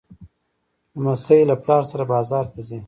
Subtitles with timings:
[1.01, 2.79] لمسی له پلار سره بازار ته ځي.